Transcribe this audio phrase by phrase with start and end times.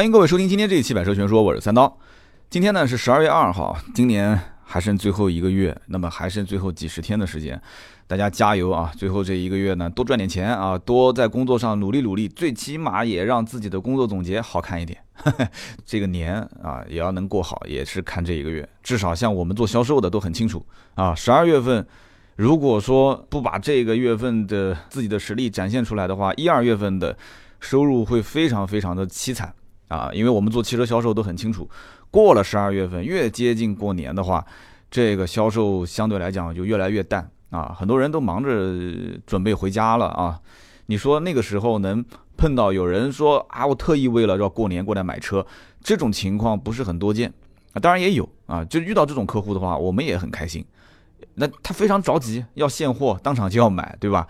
[0.00, 1.98] 欢迎各位收听今天这一期《百车全说》，我是三刀。
[2.48, 7.60] 今天呢是十二月二号，今年还剩最后一个月，那么还剩最后几十天的时间，
[8.06, 8.90] 大家加油啊！
[8.96, 14.98] 最后这一个月呢，多赚点钱啊，多在工作上努力努力，最起码也让自己的工作总结好看一点。
[15.84, 18.66] 这个年啊，也要能过好，也是看这一个月。
[18.82, 20.64] 至少像我们做销售的都很清楚
[20.94, 21.86] 啊，十二月份
[22.36, 27.14] 如果说不把这个月份的自己的实力展现出来的话，一二月份的
[27.60, 29.54] 收入会非常非常的凄惨。
[29.90, 31.68] 啊，因为我们做汽车销售都很清楚，
[32.12, 34.46] 过了十二月份，越接近过年的话，
[34.88, 37.74] 这个销售相对来讲就越来越淡啊。
[37.76, 40.40] 很多人都忙着准备回家了啊。
[40.86, 42.04] 你说那个时候能
[42.36, 45.44] 碰到有人说啊，我特意为了要过年过来买车，
[45.82, 47.32] 这种情况不是很多见
[47.72, 47.76] 啊。
[47.80, 50.64] 当然也有啊，就遇到这种客户的话，我们也很开心。
[51.34, 54.26] 那他非常着急要现货，当场就要买，对吧？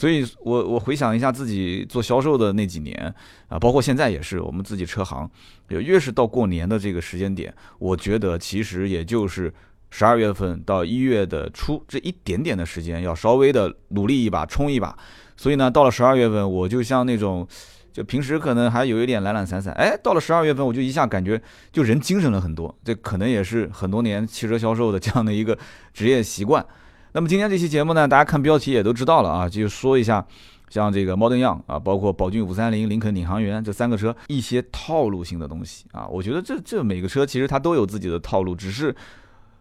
[0.00, 3.14] 所以，我我回想一下自己做销售的那几年
[3.48, 5.30] 啊，包括现在也是，我们自己车行，
[5.68, 9.52] 越是到过年的这个时间点，我觉得其实也就是
[9.90, 14.96] 十二月份到一月的初这一点点的时间，要稍微的努力一把，冲一把。
[15.36, 17.46] 所以呢，到了十二月份，我就像那种，
[17.92, 21.38] 就平时可能还有一点懒懒散散，哎，到了十二月份，我就一下感觉
[21.70, 22.74] 就人精神了很多。
[22.82, 25.58] 这可能也是很多年汽车销售的这样的一个
[25.92, 26.64] 职业习惯。
[27.12, 30.24] 那么今天这期节目呢，大家看标题也都知道了啊，就说一下
[30.68, 36.06] 像这个 Model Young 啊，包括宝骏五三零、林肯领航员这三个车一些套路性的东西啊。
[36.06, 38.94] 我觉得这这每个车其实它都有自己的套路，只是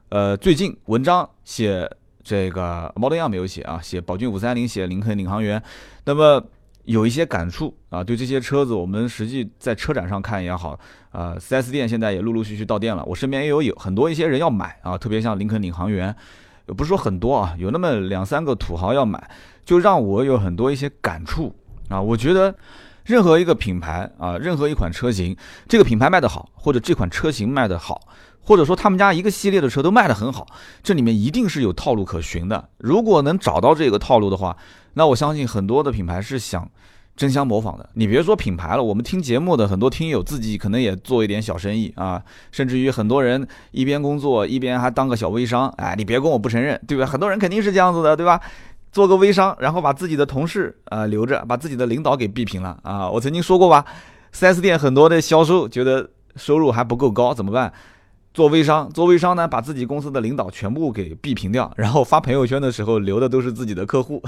[0.09, 1.89] 呃最近文章写
[2.23, 5.59] 这个 Model Young 没有写啊，写宝骏五三零、写林肯领航员，
[6.05, 6.45] 那么
[6.83, 8.03] 有一些感触啊。
[8.03, 16.15] 对这些车子，我们实际在车展上看也好，啊，4S 店现在也陆陆续续到店了，我身边也有有很多一些人要买啊，特别像林肯领航员。
[16.73, 19.29] 不是说很多啊，有那么两三个土豪要买，
[19.65, 21.55] 就让我有很多一些感触
[21.89, 22.01] 啊。
[22.01, 22.55] 我觉得
[23.03, 25.35] 任何一个品牌啊，任何一款车型，
[25.67, 28.01] 这个品牌卖得好，或者这款车型卖得好，
[28.41, 30.47] 或者说他们家一个系列的车都卖得很好，
[30.83, 32.69] 这里面一定是有套路可循的。
[32.77, 34.55] 如果能找到这个套路的话，
[34.93, 36.69] 那我相信很多的品牌是想。
[37.19, 47.05] 争相模仿的，你别说品牌了，我们听节目的很多听友自己可能也做一点小生意啊，甚至于很多人一边工作一边还当个小微商，哎，你别跟我不承认，对吧？
[47.05, 48.39] 很多人肯定是这样子的，对吧？
[48.93, 53.09] 做个微商，然后把自己的同事啊留着，把自己的领导给逼平了啊！
[53.09, 53.83] 我曾经说过吧
[54.33, 57.73] ，4S 店很多的销售觉得收入还不够高，怎么办？
[58.33, 64.23] 做微商，做微商呢，把自己公司的领导全部给逼平掉，然后发朋友圈的时候留的都是自己的客户，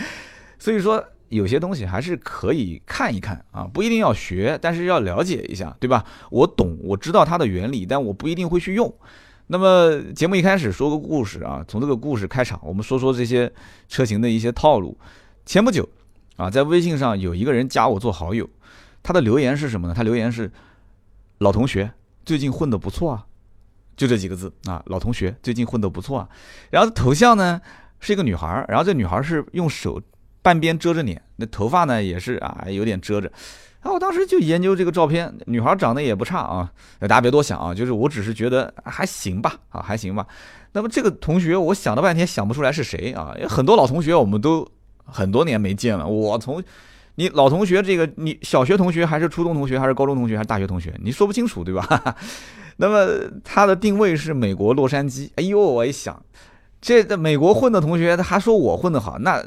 [0.60, 1.02] 所以说。
[1.28, 6.04] 有些东西还是可以看一看啊，不一定要学，但是要了解一下，对吧？
[6.30, 8.92] 我懂，我知道它的原理，但我不一定会去用。
[9.48, 13.52] 那么节目一开始说个故事啊，从这个故事开场，我们说说这些
[13.88, 14.96] 车型的一些套路。
[15.44, 15.88] 前不久
[16.36, 18.48] 啊，在微信上有一个人加我做好友，
[19.02, 19.94] 他的留言是什么呢？
[19.94, 20.50] 他留言是：
[21.38, 21.90] 老同学
[22.24, 23.26] 最近混得不错啊，
[23.96, 26.28] 就这几个字啊，老同学最近混得不错啊。
[26.70, 27.60] 然后头像呢
[27.98, 30.00] 是一个女孩，然后这女孩是用手。
[30.46, 33.28] 半边遮着脸，那头发呢也是啊，有点遮着。
[33.80, 36.70] 啊，我当时就研究这个照片，女孩长得也不差啊。
[37.00, 40.24] 大家别多想啊，就是我只是觉得还行吧，啊还行吧。
[40.70, 43.34] 那么这个同学，我想了半天想不出来是谁啊。
[43.48, 44.64] 很多老同学我们都
[45.04, 46.06] 很多年没见了。
[46.06, 46.62] 我从
[47.16, 52.16] 你老同学这个，你小学同学还是初中同学还是高中同学还是大学同学，你说不清楚对吧？
[52.78, 53.08] 那么
[53.42, 55.28] 他的定位是美国洛杉矶。
[55.34, 56.22] 哎呦，我一想，
[56.80, 59.44] 这在美国混的同学，他还说我混得好，那。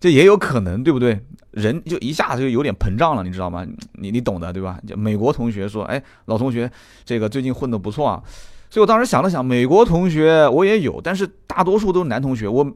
[0.00, 1.20] 这也有可能，对不对？
[1.50, 3.66] 人就一下子就有点膨胀了，你知道吗？
[3.94, 4.78] 你你懂的，对吧？
[4.86, 6.70] 就美国同学说，哎，老同学，
[7.04, 8.22] 这个最近混得不错啊。
[8.70, 12.46] 所以我当时想了想，美国同学我也有，但是大多数都是男同学。
[12.46, 12.70] 我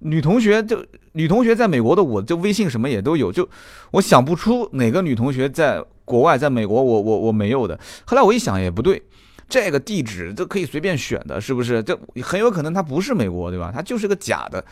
[0.00, 3.48] 女同学就女同学在美国的，我就微信什么也都有，就
[3.92, 7.78] 我想不出哪个女同学在国外，在美国我我我没有的。
[8.04, 9.00] 后来我一想也不对，
[9.48, 11.82] 这个地址都可以随便选的，是不是？
[11.82, 13.70] 这很有可能它不是美国，对吧？
[13.72, 14.62] 它就是个假的。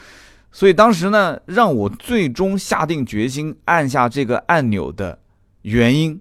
[0.51, 5.19] 所以当时呢，让我最终下定决心按下这个按钮的
[5.63, 6.21] 原因，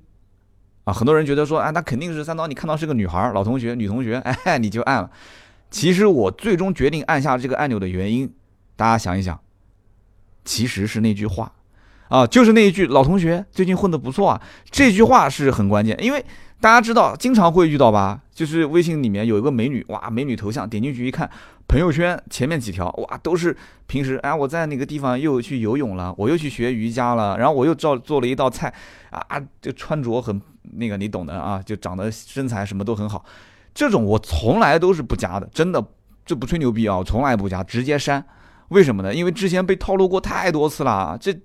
[0.83, 5.09] 啊，很多人觉得说，啊，那肯定是三刀，你看到是个女孩，老同学、 女同学，哎，你就按了。
[5.71, 8.33] 其实我最终决定按下这个按钮的原因，
[8.75, 9.39] 大家想一想，
[10.45, 11.51] 其实是那句话，
[12.09, 16.23] 啊，就是那一句“老同学最近混得不错啊”，这句话是很关键，因为
[16.59, 21.29] 大家知道，经常会遇到吧，就是微信里面有一个美女，哇，美女头像，点进去一看。
[21.67, 23.55] 朋友圈前面几条哇，都是
[23.87, 28.73] 平时哎，我在那个地方又去游泳了，我又去学瑜伽了，然后我又照做了一道菜，
[29.09, 29.21] 啊，
[29.61, 30.41] 就穿着很
[30.77, 33.25] 那个你懂的啊，就长得身材什么都很好，
[33.75, 35.85] 这种我从来都是不加的，真的
[36.25, 38.25] 这不吹牛逼啊，从来不加，直接删。
[38.69, 39.13] 为什么呢？
[39.13, 41.37] 因为之前被套路过太多次了，这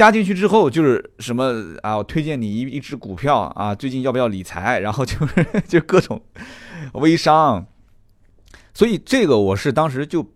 [0.00, 1.52] 加进去之后就是什么
[1.82, 4.78] 啊，我推荐你一一只股票啊，最近要不要理财？
[4.78, 6.18] 然后就是 就各种
[6.94, 7.66] 微商，
[8.72, 10.26] 所以这个我是当时就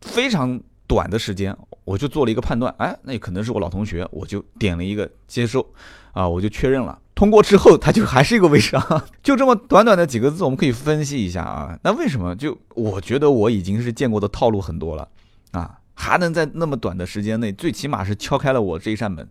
[0.00, 1.54] 非常短的时间，
[1.84, 5.74] 我就做了一个判断，哎，那可能是我老同学，我就点了一个接受，
[6.12, 6.98] 啊，我就确认了。
[7.14, 8.82] 通过之后，他就还是一个微商，
[9.22, 11.78] 就这么短短的几个字，我们可以分析一下啊。
[11.84, 12.34] 那为什么？
[12.34, 15.06] 就我觉得我已经是见过的套路很多了
[15.50, 19.28] 啊，还能在那么短的时间内，最起码是敲开了我这一扇门。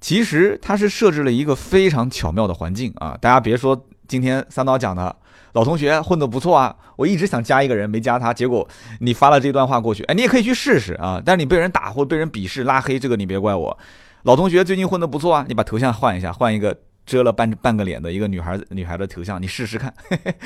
[0.00, 3.16] 其实他是设置了一个非常巧妙的环境啊。
[3.20, 5.14] 大家别说今天三刀讲的
[5.52, 8.68] 老同学混得不错啊，我一直想加一个人没加他，结果
[9.00, 11.20] 你发了这段话过去，哎，你也可以去试试啊。
[11.24, 13.78] 但是你被人打或被人鄙视拉黑，这个你别怪我。
[14.22, 16.76] 老同学最近混得不错啊，你把头像换一下，换一个。
[17.08, 19.94] 遮了半半个脸的一个女孩，女孩的头像，你试试看。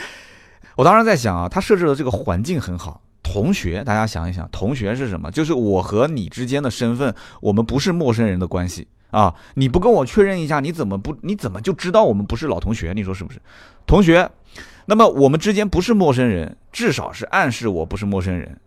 [0.79, 3.03] 我当时在想啊，他设置的这个环境很好。
[3.22, 5.30] 同学，大家想一想，同学是什么？
[5.30, 9.34] 就是我和你之间的身份，我们不是陌生人的关系啊。
[9.54, 11.16] 你不跟我确认一下，你怎么不？
[11.22, 12.92] 你怎么就知道我们不是老同学？
[12.94, 13.40] 你说是不是？
[13.86, 14.30] 同学，
[14.86, 18.58] 那么我们之间不是陌生人，至少是暗示我不是陌生人。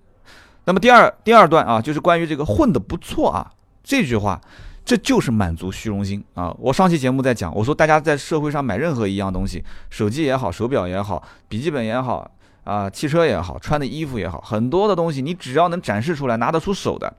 [0.65, 3.51] 那么第二第二段啊，就是关于这个混的不错啊
[3.83, 4.39] 这句话。
[4.85, 6.55] 这就是满足虚荣心啊！
[6.59, 12.29] 我上期节目在讲，我说大家在社会上买任何一样东西，手机也好，手表也好，笔记本也好，
[12.65, 17.15] 啊，汽车也好，穿的衣服也好，很多的东西，你只要能展示出来，拿得出手的，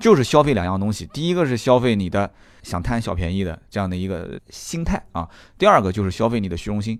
[0.00, 1.06] 就是消费两样东西。
[1.12, 2.28] 第一个是消费你的
[2.62, 6.98] 想贪小便宜的这样的一个心态啊，第二个就是消费你的虚荣心。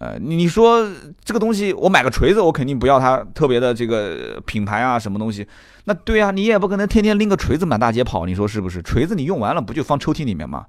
[0.00, 0.86] 呃，你说
[1.22, 5.46] 这个东西，我买个锤子，我肯定不要它特别的这个品牌啊，什么东西？
[5.84, 8.80] 那对啊，你也不可能天天拎个锤子满大街跑，你说是不是？
[8.82, 10.64] 锤子你用完了不就放抽屉里面吗？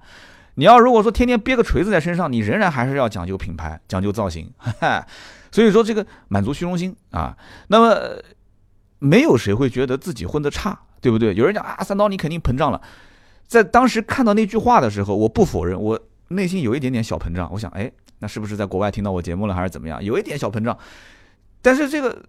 [0.55, 4.51] 你要如果说天天憋个锤子在身上，你仍然还是要讲究品牌，讲究造型。
[5.53, 7.95] 所以说这个满足虚荣心啊，那么
[8.99, 11.33] 没有谁会觉得自己混得差，对不对？
[11.35, 12.81] 有人讲啊，三刀你肯定膨胀了。
[13.47, 15.97] 在当时看到那句话的时候，我不否认，我
[16.27, 17.49] 内心有一点点小膨胀。
[17.53, 17.89] 我想，哎。
[18.19, 20.01] 那是不是在国外听到我节目了，还是怎么样？
[20.01, 20.77] 有一点小膨胀，
[21.61, 22.23] 但是这个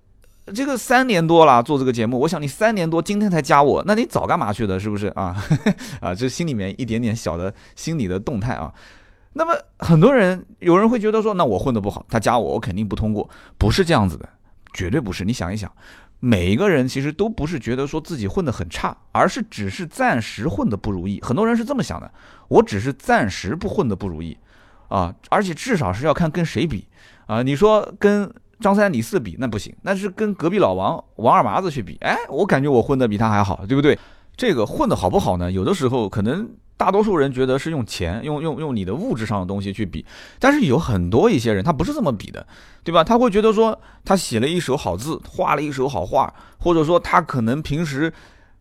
[0.53, 4.81] 这个三年多了做这个节目，我想你三年多今天才加我，那你早干嘛去的？
[4.81, 5.37] 是不是啊？
[6.03, 8.75] 啊，这心里面一点点小的心理的动态啊。
[9.35, 13.29] 那么很多人有人会觉得说，那我混得不好，他加我，我肯定不通过，
[13.59, 14.29] 不是这样子的，
[14.73, 15.25] 绝对不是。
[15.25, 15.71] 你想一想，
[16.21, 21.21] 每一个人其实都不是觉得说自己混得很差，而是只是暂时混得不如意。
[21.23, 22.11] 很多人是这么想的，
[22.49, 24.37] 我只是暂时不混得不如意。
[24.89, 26.87] 啊，而且至少是要看跟谁比
[27.27, 27.43] 啊！
[27.43, 31.97] 你说跟张三李四比那不行，那是跟隔壁老王王二麻子去比。
[32.03, 33.99] 哎，我感觉我混的比他还好，对不对？
[34.37, 35.51] 这个混的好不好呢？
[35.51, 40.05] 有的时候可能大多数人觉得是用钱，用用用你的物质上的东西去比，
[40.39, 42.47] 但是有很多一些人他不是这么比的，
[42.83, 43.03] 对吧？
[43.05, 48.13] 他会觉得说他写了一手好字，画了一手好画，或者说他可能平时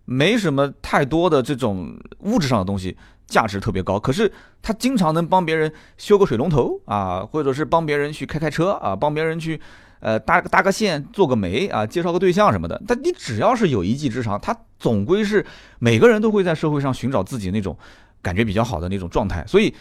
[0.05, 2.97] 没什么太多的这种物质上的东西。
[3.25, 4.31] 价值特别高，可是
[4.61, 9.59] 他经常能帮别人修个水龙头啊，或者是帮别人去开开车啊，帮别人去
[10.01, 12.79] 呃搭搭个线、做个媒啊，介绍个对象什么的。
[12.85, 15.43] 但你只要是有一技之长，他总归是
[15.79, 17.75] 每个人都会在社会上寻找自己那种
[18.23, 19.45] 感觉比较好的那种状态。
[19.45, 19.71] 所以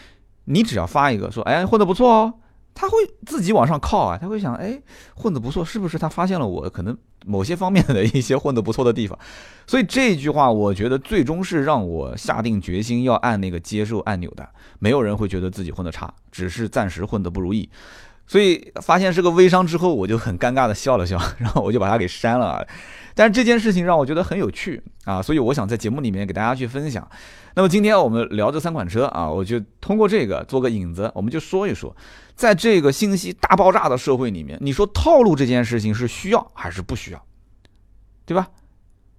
[0.43, 2.33] 你只要发一个说，哎，混得不错哦。
[2.75, 2.95] 他会
[3.27, 4.81] 自己往上靠啊，他会想，哎，
[5.13, 9.15] 混得不错，是不是他发现了我可能某些方面的一些混得不错的地方？
[9.67, 14.49] 所以这句话，我觉得最终是让我下定决心要按那个接受按钮的。
[14.79, 17.69] 没有人会觉得自己混得差，只是暂时混得不如意。
[18.25, 22.65] 所以发现是个微商之后，我就很尴尬的笑了笑， 然后我就把它给删了。
[23.15, 27.07] 但是这件事情让我觉得很有趣啊，所以我想在节目里面给大家去分享。
[27.55, 31.95] 那么今天我们聊这三款车啊，我就通过这个做个引子，我们就说一说，
[32.33, 37.23] 在这个信息大爆炸的社会里面，你说套路这件事情是需要还是不需要，
[38.25, 38.47] 对吧？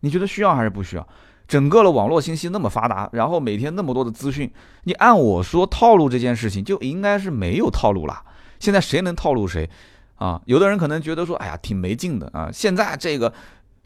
[0.00, 1.06] 你觉得需要还是不需要？
[1.46, 4.50] 整个的网络信息那么发达，然后每天那么多的资讯，
[4.84, 8.22] 你按我说套路这件事情就应该是没有套路了。
[8.64, 9.68] 现在谁能套路谁
[10.16, 10.40] 啊？
[10.46, 12.48] 有的人可能觉得说，哎呀，挺没劲的啊。
[12.50, 13.32] 现在这个。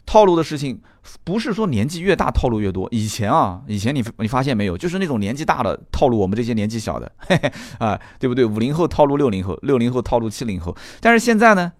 [0.05, 0.81] 套路的事情
[1.23, 2.87] 不是说年纪越大套路越多。
[2.89, 8.43] 以前啊，以前你你发现没有，就是那种年纪大的套路我们这些年纪小的， 嘿嘿啊，对不对？
[8.43, 10.75] 五零后套路六零后，六零后套路七零后。
[10.99, 11.73] 但是现在呢，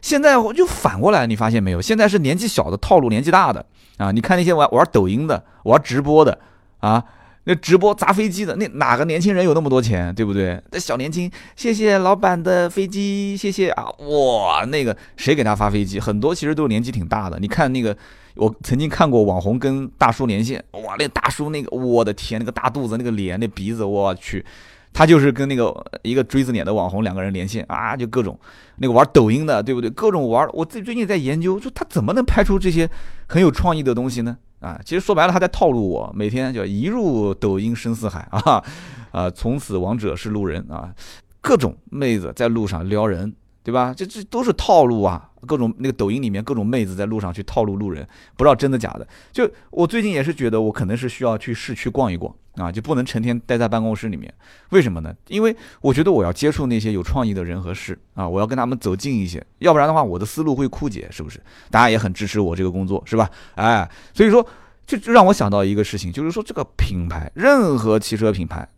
[0.00, 1.82] 现在就反过来，你发现没有？
[1.82, 4.12] 现在是年纪小的套路年纪大的啊！
[4.12, 6.38] 你看那些玩玩抖音的、玩直播的
[6.78, 7.04] 啊。
[7.44, 10.60] 那直播砸飞机的，那哪个年轻人有那么多钱，对不对？
[10.70, 13.84] 那小年轻，谢谢老板的飞机，谢谢啊！
[14.00, 15.98] 哇，那个谁给他发飞机？
[15.98, 17.38] 很多其实都是年纪挺大的。
[17.40, 17.96] 你看那个，
[18.36, 24.44] 我曾经看过网红跟大叔连线，哇，那大叔那个，我的天，那个大肚子，那个脸，那鼻子，我去，
[24.92, 28.38] 他就是跟那个一个锥子脸的网红两个人连线啊，就各种
[28.76, 29.88] 那个玩抖音的，对不对？
[29.90, 32.88] 各种玩，我最最近在研究，就他怎么能拍出这些
[33.26, 34.36] 很有创意的东西呢？
[34.60, 34.80] 啊。
[34.84, 38.64] 其实说白了，他在套路我，每天就一入抖音深似海啊，
[39.10, 40.94] 啊，从此王者是路人啊，
[41.40, 43.34] 各种妹子在路上撩人。
[43.62, 43.92] 对吧？
[43.96, 45.28] 这这都是套路啊！
[45.46, 49.06] 各种那个抖音里面各种妹子在路上去套路路人，不知道真的假的。
[49.32, 54.32] 就我最近也是觉得，我可能是需要去市区逛一逛啊，就不能成天待在办公室里面。
[54.70, 55.14] 为什么呢？
[55.28, 61.40] 因为我觉得我要接触那些有创意的人和事啊，我要跟他们走近一些，要不然的话我的思路会枯竭，是不是？
[61.70, 63.30] 大家也很支持我这个工作，是吧？
[63.54, 64.46] 哎，所以说
[64.86, 68.68] 就让我想到一个事情，就是说这个品牌，任何汽车品牌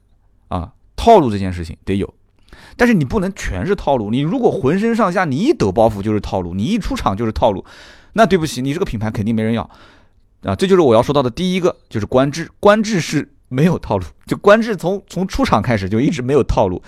[0.49, 2.15] 啊，套路这件事情得有。
[2.77, 7.65] 但是你不能全是套路，你如果浑身上下你一抖包袱就是套路，你一出场就是套路，
[8.15, 9.63] 那对不起，你这个品牌肯定没人要
[10.45, 10.55] 啊！
[10.57, 16.83] 这就是我要说到的第一个，就是观致，观致是没有套路， 就观致从从出厂开始就一直没有套路，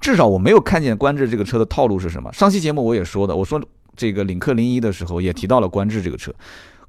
[0.00, 2.32] 至少我没有看见观致这个车的套路是什么。
[2.32, 3.60] 上期节目我也说的，我说
[3.96, 6.32] 这个领克零一的时候也提到了观致这个车，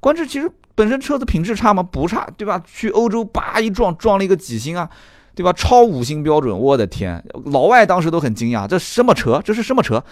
[0.00, 1.82] 观致其实本身车子品质差吗？
[1.82, 2.62] 不差，对吧？
[2.64, 4.88] 去欧洲叭一撞撞了一个几星啊！
[5.34, 5.52] 对吧？
[5.52, 7.24] 超五星标准，我的天！
[7.46, 9.40] 老外当时都很惊讶，这什么车？
[9.44, 10.02] 这是什么车？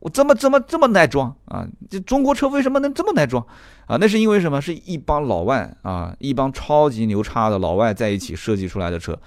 [0.00, 1.66] 我怎么怎么这么耐撞啊？
[1.88, 3.44] 这中国车为什么能这么耐撞
[3.86, 3.96] 啊？
[3.98, 4.60] 那是因为什么？
[4.60, 9.18] 是一帮老外啊，一帮超级牛叉的老外在一起设计出来的车。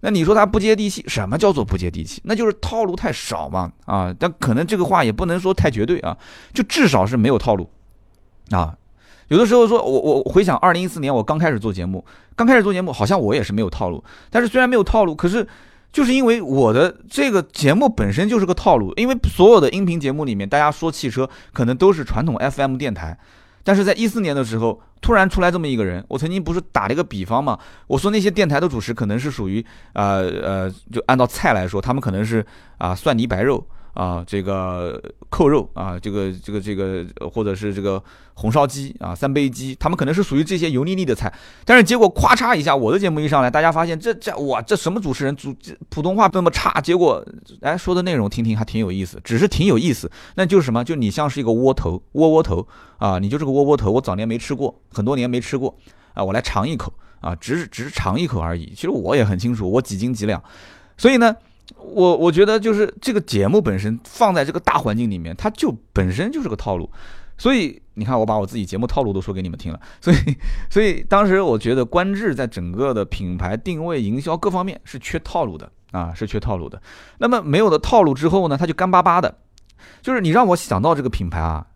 [0.00, 1.04] 那你说它不接地气？
[1.06, 2.20] 什么叫做不接地气？
[2.24, 4.14] 那就是套路太少嘛啊！
[4.18, 6.16] 但可能这个话也不能说太绝对啊，
[6.52, 7.68] 就至少是没有套路
[8.50, 8.74] 啊。
[9.30, 15.46] 有的时候说，我我回想二零一四年我刚开始做节目，刚开始做节目好像我也是没有套路，但是虽然没有套路，可是
[15.92, 23.16] 就是因为我的这个节目本身就是个套路，因为所有的音频节目里面大家说汽车可能都是传统 FM 电台，
[23.62, 27.56] 但是在一四年的时候突然出来这么一个人，我曾经不是打了一个比方嘛，
[27.86, 32.44] 我说那些电台的主持可能是属于呃呃，就按照菜来说，他们可能是
[32.78, 33.64] 啊蒜泥白肉。
[33.92, 38.02] 啊，这个扣肉啊，这个这个这个，或者是这个
[38.34, 41.32] 红烧鸡啊，三杯鸡，他们可能是属于这些油腻腻的菜。
[41.64, 45.54] 但是结果咔嚓一下，我的节目一上来，大家发现这这哇，这什么主持人主
[45.88, 46.80] 普通话这么差？
[46.80, 47.24] 结果
[47.62, 50.10] 哎，说的内容听听还挺有意思，只是挺有意思。
[50.36, 50.84] 那就是什么？
[50.84, 52.66] 就你像是一个窝头窝窝头
[52.98, 53.90] 啊，你就是个窝窝头。
[53.90, 55.76] 我早年没吃过，很多年没吃过
[56.14, 58.72] 啊，我来尝一口啊，只是只是尝一口而已。
[58.74, 60.40] 其实我也很清楚，我几斤几两，
[60.96, 61.34] 所以呢。
[61.76, 66.90] 我我觉得就是这个节目本身放在这个大环境里面，它就本身就是个套路，
[67.38, 70.16] 所以你看我把我自己节目套路都说给你们听了， 所以
[70.70, 76.80] 所以当时我觉得观致在整个的品牌定位、营销各方面是缺套路的啊，是缺套路的。
[77.18, 79.36] 那么没有了套路之后呢，它就干巴巴的，
[80.02, 81.66] 就是你让我想到这个品牌啊，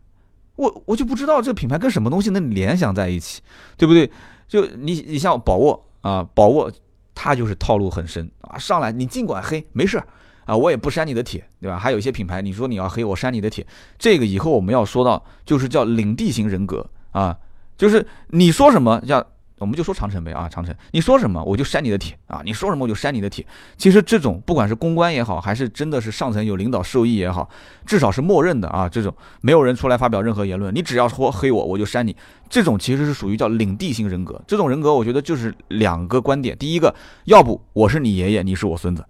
[0.57, 3.43] 我我就不知道这个品牌跟什么东西能联想在一起，
[3.77, 4.11] 对不对？
[4.47, 6.71] 就你你像宝沃啊，宝沃。
[7.15, 8.59] 他就是套路很深啊！
[8.59, 10.03] 上来你尽管黑没事
[10.45, 11.79] 啊，我也不删你的帖，对吧？
[11.79, 13.67] 还有一些品牌，你说你要黑我删你的帖，
[13.99, 17.39] 这个以后我们要说到就是叫领地型人格啊，
[17.79, 19.27] 就是你说什么叫。
[19.59, 23.47] 我们就说长城呗啊，长城，你说什么我就删你的帖啊，你说什么我就删你的帖。
[23.77, 27.49] 其实这种不管是公关也好，还是真的是上层有领导授意也好，
[27.87, 28.89] 至少是默认的啊。
[28.89, 32.15] 这种没有人出来发表任何言论，你只要说黑我，我就删你。
[32.51, 34.43] 这种其实是属于叫领地型人格。
[34.47, 36.95] 这种人格我觉得就是两个观点：第一个，
[37.25, 39.03] 要不我是你爷爷，你是我孙子；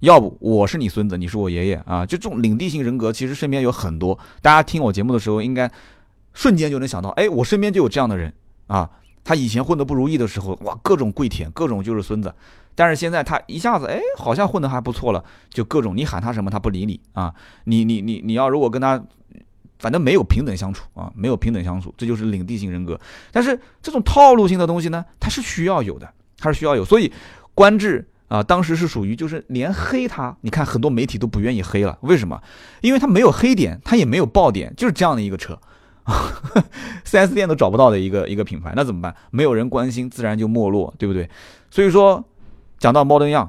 [0.00, 2.04] 要不我是你孙子，你是我爷爷啊。
[2.04, 4.18] 就这种领地型人格，其实身边有很多。
[4.42, 5.70] 大家听我节目的时候，应该
[6.32, 8.32] 瞬间就能想到，哎，我身边就有这样的人
[8.66, 8.90] 啊。
[9.24, 12.32] 他以前混得不如意的时候，哇，各种跪舔，各种就是孙子。
[12.76, 17.32] 但是现在他一下子，哎，好像混得还不错了，就各种你喊他什么，他不理你啊。
[17.64, 19.02] 你你你你要如果跟他，
[19.78, 23.00] 反正没有平等相处啊，没有平等相处，这就是领地型人格。
[23.30, 26.84] 但是这种套路性的东西呢，它是需要有的，它是需要有。
[26.84, 27.12] 所以
[27.54, 32.42] 官至啊，当时是属于就是连黑他，你看很多媒体都不愿意黑了，为什么？
[32.80, 35.56] 因为他没有黑点，他也没有爆点，就是这样的一个车。
[37.04, 39.14] 四 S 店都找不到的一个一个品牌，那怎么办？
[39.30, 41.28] 没有人关心，自然就没落，对不对？
[41.70, 42.22] 所以说，
[42.78, 43.48] 讲到 Modern Young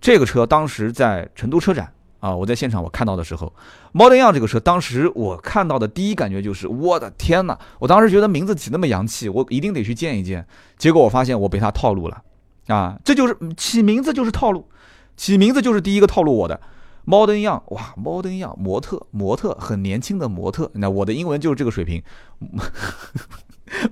[0.00, 3.52] 这个车，当时在成都车展啊，我在现场我看到的时候
[3.92, 7.58] ，Modern Young 这个车，当时我看到的第一感觉就是，我的天哪！
[7.80, 10.46] 我当时觉得名字起那么洋气，我一定得去见一见。
[10.78, 12.22] 结果我发现我被他套路了
[12.68, 12.96] 啊！
[13.04, 14.68] 这就是起名字就是套路，
[15.16, 16.60] 起名字就是第一个套路我的。
[17.06, 20.70] Modern Young，哇，Modern Young，模特，模特，很年轻的模特。
[20.74, 22.02] 那我的英文就是这个水平。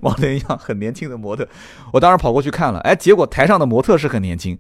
[0.03, 1.49] Modern Young，很年轻的模特。
[1.93, 4.59] 我当时跑过去看了，哎，结果台上的模特是很年轻，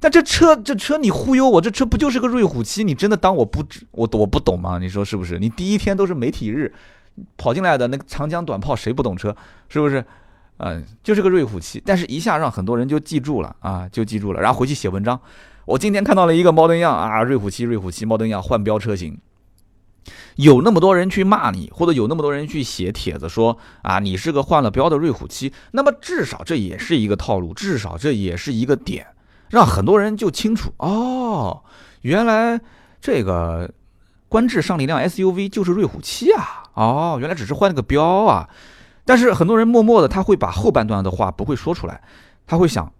[0.00, 2.84] 但这车，这车你忽悠我，这车不就是个瑞虎七？
[2.84, 4.78] 你真的当我不知我我不懂吗？
[4.78, 5.38] 你说是不是？
[5.38, 6.72] 你第一天都是媒体日
[7.38, 9.34] 跑进来的那个长江短炮，谁不懂车？
[9.68, 10.04] 是不是？
[10.58, 15.18] 嗯，就是个瑞虎七，但是一下让很多人就记住了啊，就记住了，然后回去写文章。
[15.66, 19.18] 我今天看到了一个 Modern Young 啊，瑞虎七，瑞虎七 Modern Young 换标车型，
[20.36, 29.06] 有那么多人去骂你，或者有那么多人去写帖子说啊，你是个换了标的瑞虎七，那么至少这也是一个套路，至少这也是一个点，
[29.48, 31.62] 让很多人就清楚哦，
[32.02, 32.60] 原来
[33.00, 33.72] 这个
[34.28, 38.50] 观致上了一辆 SUV 就是瑞虎七啊，哦，原来只是换了个标啊。
[39.06, 42.02] 但是很多人默默的他会把后半段的话不会说出来，
[42.46, 42.92] 他会想。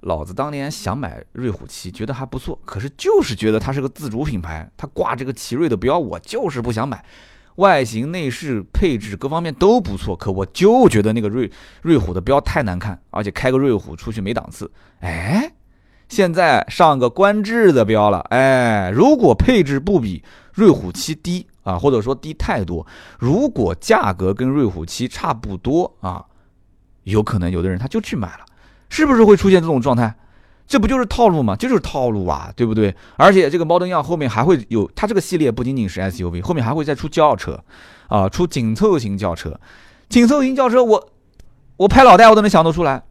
[0.00, 7.04] 老子当年想买瑞虎七，觉得还不错，可是就是觉得它是个自主品牌，它挂这个奇瑞的标，我就是不想买。
[7.56, 11.50] 外形、内饰、配置各方面都不错，可我就觉得那个瑞
[11.82, 14.70] 瑞虎的标太难看，而且开个瑞虎出去没档次。
[15.00, 15.52] 哎，
[16.08, 20.22] 现在上个观致的标了，哎，如果配置不比
[20.54, 22.86] 瑞虎七低啊，或者说低太多，
[23.18, 26.24] 如果价格跟瑞虎七差不多啊，
[27.02, 28.46] 有可能有的人他就去买了。
[28.90, 30.14] 是不是会出现这种状态？
[30.66, 31.56] 这不就是套路吗？
[31.56, 32.94] 就是套路啊，对不对？
[33.16, 37.60] 而且这个 Model Y 后面还会有，它这个系列不仅仅是 SUV，后面还会再出轿车，
[38.06, 39.58] 啊，出紧凑型轿车。
[40.08, 41.10] 紧凑型轿车，我
[41.76, 43.02] 我拍脑袋我都能想得出来，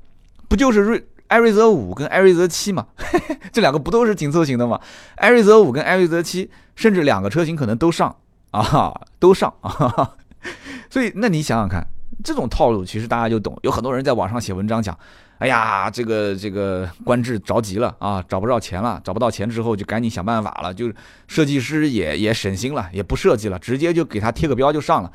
[0.47, 2.87] 不就是瑞艾瑞泽五跟艾瑞泽七吗？
[3.51, 4.79] 这两个不都是紧凑型的吗？
[5.15, 8.15] 艾瑞泽五跟艾瑞泽七，甚至两个车型可能都上
[8.51, 10.15] 啊，都上啊。
[10.89, 11.85] 所以，那你想想看，
[12.23, 13.57] 这种套路其实大家就懂。
[13.63, 14.97] 有很多人在网上写文章讲。
[15.39, 20.91] 哎呀，这个这个官制着急了啊，找不着钱了，找不到钱之后就赶紧想办法了，就
[21.27, 25.09] 设计师也也省心了，也不设计了，直接就给他贴个标就上了。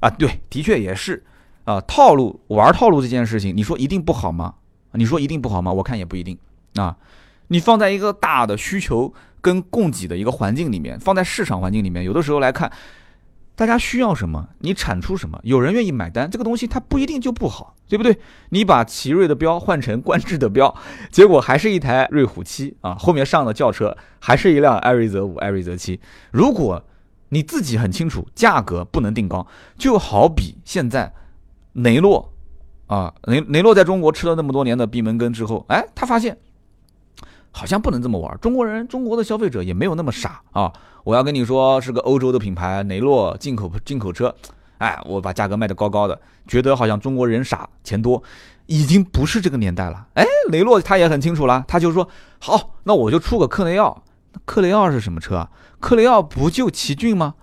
[0.00, 1.24] 啊，对，的确也是
[1.64, 4.52] 啊，套路玩套路这件事情，你说一定不好吗？
[4.92, 5.72] 你说一定不好吗？
[5.72, 6.38] 我看也不一定
[6.74, 6.94] 啊。
[7.48, 12.70] 你放在一个大的需求跟供给的一个环境里面，放在市场环境里面，有的时候来看。
[13.56, 18.18] 大家需要什么，你产出什么，有人愿意买单，这个东西它不一定就不好，对不对？
[18.48, 20.74] 你把奇瑞的标换成观致的标，
[21.12, 26.00] 结果还是一台瑞虎七啊，后面上的轿车还是一辆艾瑞泽五、艾瑞泽七。
[26.32, 26.84] 如果
[27.28, 29.46] 你自己很清楚，价格不能定高，
[29.78, 31.12] 就好比现在
[31.74, 32.32] 雷诺
[32.86, 36.36] 啊，雷雷诺在中国吃了那么多年的闭门羹之后，哎，他发现。
[37.56, 40.72] 好像不能这么玩，中国人、中国的消费者也没有那么傻啊！
[41.04, 44.34] 我要跟你说，是个欧洲的品牌，雷诺进口进口车，
[44.78, 48.20] 哎，我把价格卖的高高的，觉得好像中国人傻钱多，
[48.66, 50.04] 已经不是这个年代了。
[50.14, 52.08] 哎，雷诺他也很清楚了，他就说
[52.40, 54.02] 好，那我就出个克雷奥。
[54.44, 55.50] 克雷奥是什么车啊？
[55.78, 57.34] 克雷奥不就奇骏吗？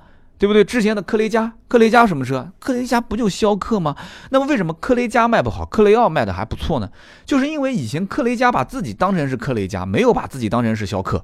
[0.42, 0.64] 对不对？
[0.64, 2.52] 之前的科雷嘉，科雷嘉什么车？
[2.58, 3.96] 科雷嘉不就逍客吗？
[4.32, 6.90] 那么为什么科雷嘉卖不好，克雷奥卖的还不错呢？
[7.28, 11.24] 就是因为以前科雷嘉把自己当成是克雷嘉，没有把自己当成是逍客。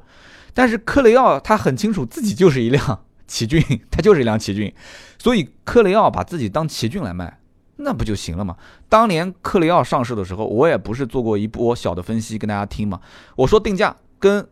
[0.53, 4.71] 但是克雷奥他很清楚自己就是一辆奇骏，他就是一辆奇骏，
[5.17, 7.39] 所以克雷奥把自己当奇骏来卖，
[7.77, 8.56] 那不就行了吗？
[8.88, 13.01] 当年克雷奥上市的时候，我也不是做过一波小的分析跟大家听嘛。
[13.36, 14.47] 我说定价跟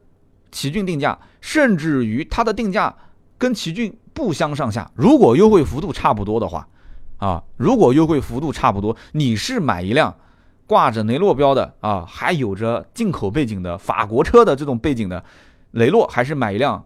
[0.52, 2.96] 奇骏定价，甚至于它的定价
[3.38, 3.96] 跟奇骏。
[4.16, 4.90] 不相上下。
[4.96, 6.68] 如果优惠幅度差不多的话，
[7.18, 10.16] 啊，如果优惠幅度差不多，你是买一辆
[10.66, 15.24] 挂着雷诺标的啊，还有着进口背景的法国车的这种背景的
[15.72, 16.84] 雷诺，还是买一辆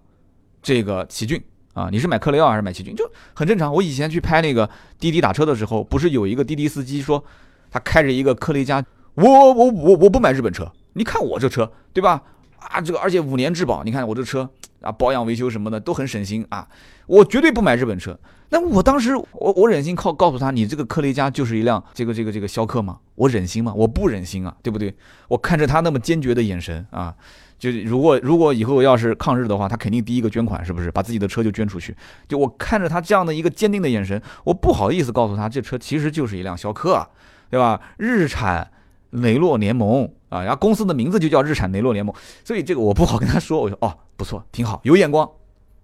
[0.62, 1.42] 这个奇骏
[1.74, 1.88] 啊？
[1.92, 2.96] 你是买克雷奥还是买奇骏？
[2.96, 3.74] 就很正常。
[3.74, 7.24] 我以前去拍那个滴滴打车的时候，不是有一个滴滴司机说
[7.70, 12.22] 他开着一个克雷嘉，我我我我不买日本车，你看我这车，对吧？
[12.60, 14.50] 啊，这个而且五年质保，你看我这车。
[14.82, 16.68] 啊，保养维修什么的都很省心啊！
[17.08, 18.18] 我绝对不买日本车。
[18.50, 22.98] 那我当时，我我忍心靠告诉他，你这个科雷嘉就是一辆这个这个这个逍客吗？
[23.16, 23.74] 我忍心吗？
[23.76, 24.96] 我不忍心啊，对不对？
[25.28, 27.14] 我看着他那么坚决的眼神啊，
[27.60, 30.90] 就如果如果以后要是抗日的话，他肯定第一个捐款，是不是？
[30.90, 31.96] 把自己的车就捐出去。
[32.28, 37.08] 就我看着他这样的一个坚定的眼神，我不好意思告诉他，这车其实就是一辆逍客，啊
[37.52, 37.82] 对吧？
[37.98, 38.72] 日产
[39.12, 40.12] 雷诺联盟。
[40.30, 42.14] 啊，然后公司的名字就叫日产雷诺联盟，
[42.46, 43.60] 所以这个我不好跟他说。
[43.62, 45.28] 我说哦，不错，挺好，有眼光，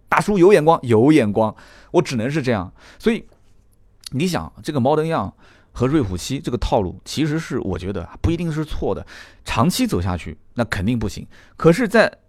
[0.07, 1.55] 大叔有眼光，有眼光。
[1.89, 2.71] 我只能是这样。
[2.99, 3.25] 所以
[4.11, 5.33] 你想，这个 Model Y
[5.71, 9.03] 和瑞虎七这个套路，其实是我觉得不一定是错的。
[9.43, 11.25] 长期走下去，那肯定不行。
[11.57, 12.19] 可是，在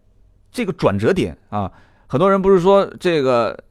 [0.51, 1.71] 这个转折点啊，
[2.07, 3.63] 很多人不是说这个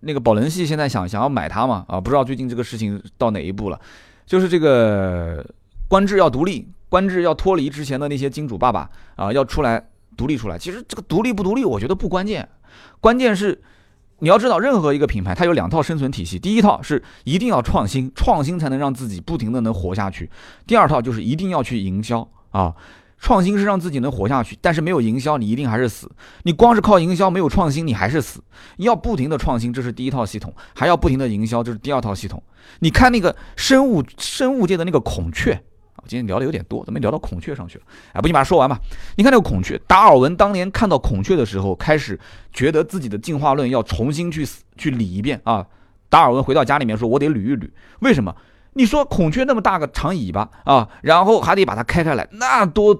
[0.00, 1.84] 那个宝能系现在想想要买它嘛？
[1.86, 3.78] 啊，不知道最近这个事情到哪一步了？
[4.24, 5.44] 就是这个
[5.88, 6.68] 观致要独立。
[6.90, 9.84] 观致要脱离之前的那些金主爸爸啊，要出来
[10.16, 10.56] 独立出来。
[10.56, 12.48] 其实这个独立不独立，我觉得不关键，
[13.00, 13.60] 关键是
[14.20, 16.38] 你要知道，任何一个品牌它有两套生存体系。
[16.38, 20.30] 第一套是一定要创新，创新才能让自己不停的能活下去。
[20.68, 22.72] 第二套就是一定要去营销啊，
[23.18, 26.08] 创新是让自己能活下去，但是没有营销，你一定还是死。
[26.44, 28.40] 你光是靠营销没有创新，你还是死。
[28.76, 32.40] 要不停的创新，这是第一套系统，还要不停的营销，这是第二套系统。
[32.78, 35.60] 你看那个生物生物界的那个孔雀。
[36.04, 37.84] 我今天聊的有点多，怎么聊到孔雀上去了？
[38.12, 38.78] 哎，不，你把它说完吧。
[39.16, 42.20] 你看那个孔雀，达尔文当年看到孔雀的时候，开始
[42.52, 45.66] 觉得自己的进化论要重新去去理一遍啊。
[46.10, 48.36] 达尔文回到家里面说：“我得捋一捋，为什么？
[48.74, 52.94] 你说孔雀那么大个长尾巴啊，然后还得把它开开来，那多。”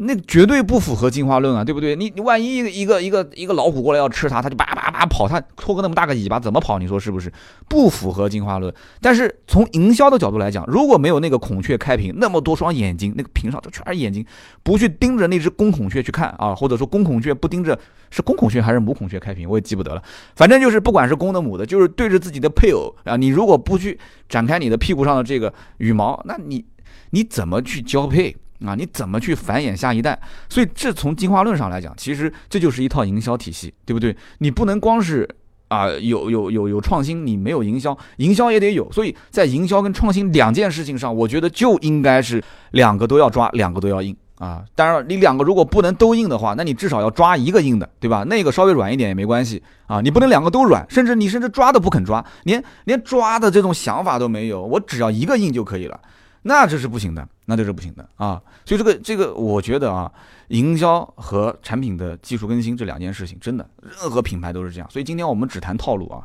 [0.00, 1.96] 那绝对不符合进化论啊，对不对？
[1.96, 6.78] 你你万一一个一个一个老虎过来要吃它，它就叭叭叭跑，它拖个那么大个尾巴怎么跑？
[6.78, 7.32] 你说是不是？
[7.68, 8.72] 不符合进化论。
[9.00, 14.24] 但是从营销的角度来讲，如果没有那个孔雀开屏，那么多双眼睛，那个屏上都全是眼睛，
[14.62, 17.76] 不去盯着那只公孔雀去看啊，或者说公孔雀不盯着
[18.10, 20.02] 是公孔雀还是母孔雀开屏，我也记不得了。
[20.36, 26.64] 反正就是不管是公的母的，就是对着自己的配偶啊，你如果不去展开你的屁股上的这个羽毛，那你
[27.10, 28.36] 你怎么去交配？
[28.64, 30.18] 啊，你怎么去繁衍下一代？
[30.48, 34.16] 所以这从进化论上来讲，其实这就是一套营销体系，对不对？
[34.38, 35.28] 你不能光是
[35.68, 38.90] 啊有有有有创新，你没有营销，营销也得有。
[38.90, 42.42] 所以在营销跟创新两件事情上，我觉得就应该是
[42.72, 44.64] 两个都要抓，两个都要硬啊。
[44.74, 48.24] 当然，你两个如果不能都硬的话，那你至少要抓一个硬的，对吧？
[48.24, 50.00] 那个稍微软一点也没关系啊。
[50.00, 56.00] 你不能两个都软，甚至你甚至抓都不肯抓，连连抓的这种想法都没有，我只要一个硬就可以了。
[56.42, 58.40] 那这是不行的，那这是不行的啊！
[58.64, 60.10] 所以这个这个，我觉得啊，
[60.48, 64.88] 营销和产品的技术更新这两件事情，真的任何品牌都是这样。
[64.88, 66.24] 所以今天我们只谈套路啊。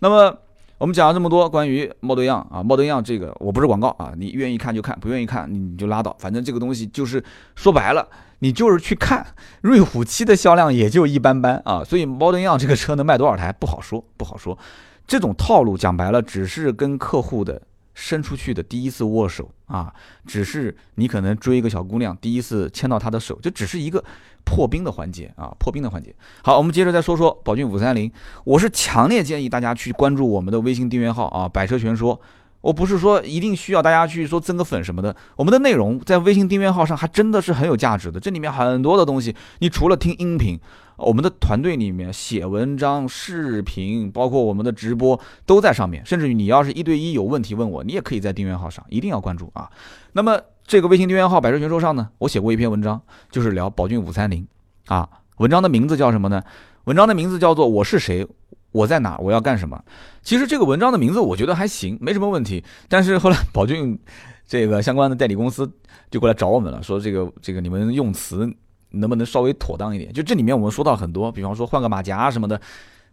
[0.00, 0.36] 那么
[0.78, 6.14] 我们讲了这么多关于 Model Y 啊，Model Y 这个我不是广告啊，你愿意看就看，不愿意看你就拉倒。
[6.18, 7.22] 反正这个东西就是
[7.54, 8.06] 说白了，
[8.40, 9.24] 你就是去看。
[9.60, 14.58] 瑞虎七的销量也就一般般啊，所以 Model Y 这个车能卖多少台不好说，不好说。
[15.06, 17.62] 这种套路讲白了，只是跟客户的。
[17.94, 19.92] 伸出去的第一次握手啊，
[20.26, 24.02] 只是你可能追一个小姑娘，第一次牵到她的手，这只是一个
[24.44, 26.14] 破冰的环节啊，破冰的环节。
[26.42, 28.10] 好，我们接着再说说宝骏五三零，
[28.44, 32.20] 我是强烈建议大家去关注我们的微信订阅号啊，百车全说。
[32.62, 40.58] 我不是说一定需要大家去说增个粉什么的，我们的内容在微信订阅号上还真的是很有价值的，这里面很多的东西，你除了听音频。
[41.02, 46.04] 我们的团队里面写文章、视频，包括我们的直播都在上面。
[46.06, 49.70] 甚至于你要是一对一有问题问我，你也可以在订阅号上，一定要关注啊。
[50.12, 54.46] 那么这个微信订阅号“百车全说”上呢，我写过一篇文章，就是聊宝骏五三零
[54.86, 55.08] 啊。
[55.38, 56.42] 文章的名字叫什么呢？
[56.84, 58.26] 文章的名字叫做“我是谁，
[58.70, 59.82] 我在哪，我要干什么”。
[60.22, 62.62] 其实这个文章的名字我觉得还行，没什么问题。
[62.88, 63.98] 但是后来宝骏
[64.46, 65.68] 这个相关的代理公司
[66.10, 68.48] 就过来找我们了，说这个这个你们用词。
[68.92, 70.12] 能不能稍微妥当一点？
[70.12, 72.60] 就这里面我们说到很多，比方说换个马甲什么的，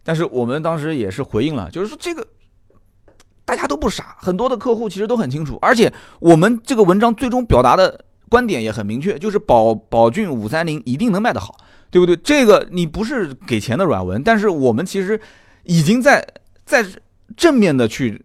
[0.02, 2.26] 但是我们当时也是回应了，就是说这个
[3.44, 11.56] 大家都不傻，很多的客户其实都很清楚，而且我们这个文章最终表达的观点也很明确，就是宝宝骏五三零一定能卖得好，
[11.90, 12.14] 对不对？
[12.16, 15.20] 这个你不是给钱的软文，但是我们其实
[15.64, 16.26] 已经在
[16.64, 16.86] 在
[17.36, 18.24] 正面的去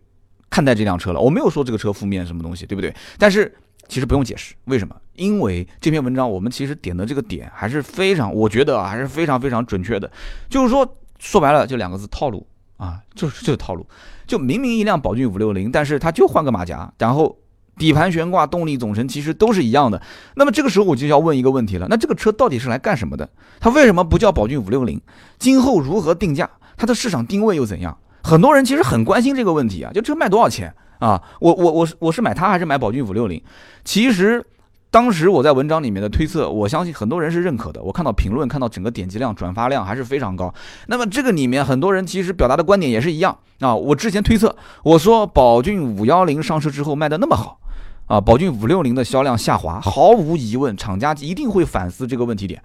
[0.49, 2.93] 看待这辆车了，我没有说这个车负面什么东西，对不对？
[3.17, 3.53] 但是。
[3.87, 4.95] 其实不用解释，为什么？
[5.13, 10.11] 因为这篇文章我们其实点的这个点还是非常，我觉得啊还是非常非常准确的。
[10.49, 10.85] 就是说，
[11.19, 12.45] 说白了就两个字：套路
[12.77, 13.87] 啊， 就是就是套路。
[14.27, 17.37] 就明明一辆宝骏五六零，但是它就换个马甲，然后
[17.77, 20.01] 底盘悬挂、动力总成其实都是一样的。
[20.35, 23.29] 那么这个时候我就要问一个问题了：那这个车到底是来干什么的？
[23.59, 24.99] 它为什么不叫宝骏五六零？
[25.37, 26.49] 今后如何定价？
[26.75, 27.97] 它的市场定位又怎样？
[28.23, 30.73] 很多人其实很关心这个问题啊，就车卖多少钱？
[30.99, 33.41] 啊，我我我是我是买它还是买宝骏五六零？
[33.83, 34.45] 其实
[34.89, 37.83] 当时我在文章里面的推测，我相信很多人是认可的。
[37.83, 40.53] 我看到评论，看到整个点击量、转发量还是非常高。
[40.87, 43.75] 那么这个里面很多人其实表达的观点也是一样啊。
[43.75, 47.59] 我之前推测，我说宝骏五幺零上市之后卖的那么好，
[48.05, 52.63] 啊，宝骏五六零的销量下滑，毫无疑问，厂家一定会反思这个问题点：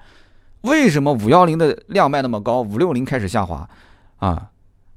[0.60, 3.68] 为什么五幺零的量卖那么高，五六零开始下滑？
[4.18, 4.49] 啊？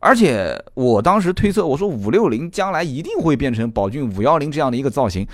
[0.06, 5.26] 而且我当时推测，我说五六零将来一定会变成宝骏五幺零这样的一个造型，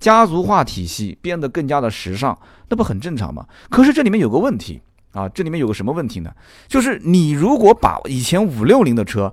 [0.00, 2.36] 家族化体系变得更加的时尚，
[2.68, 3.46] 那不很正常吗？
[3.70, 6.32] 可是这里面有个问题啊，这里面有个什么问题呢？
[6.66, 9.32] 就是你如果把以前五六零的车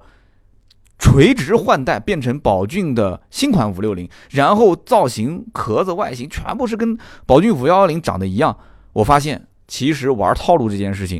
[0.99, 8.56] 垂直换代变成宝骏的新款五六零，然后造型、壳子、外形全部是跟宝骏五幺零长得一样，
[8.93, 11.19] 我发现其实玩套路这件事情。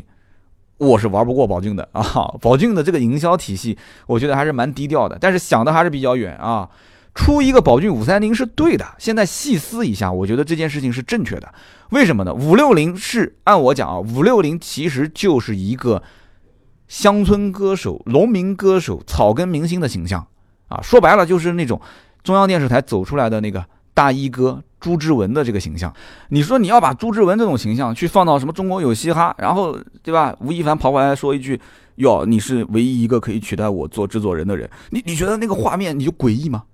[0.78, 2.02] 我是玩不过宝骏的啊！
[2.42, 6.68] 宝骏的这个营销体系，我觉得还是蛮低调的，但是想的还是比较远啊。
[7.14, 11.54] 出一个宝骏五三零是对的，现在细思一下，我觉得这件事情是正确的。
[11.90, 12.34] 为什么呢？
[12.34, 16.02] 五六零是按我讲啊，五六零其实就是一个
[16.88, 20.26] 乡村歌手、农民歌手、草根明星的形象
[20.66, 20.80] 啊。
[20.82, 21.80] 说白了就是那种
[22.24, 24.62] 中央电视台走出来的那个大衣哥。
[24.80, 25.90] 朱之文的这个形象，
[26.28, 30.36] 你说你要把朱之文这种形象去放到什么中国有嘻哈，然后对吧？
[30.40, 31.58] 吴亦凡跑过来说一句
[31.96, 36.64] ：“哟，你是唯一一个可以取代我做制作人的人。”你你觉得那个画面你就诡异吗？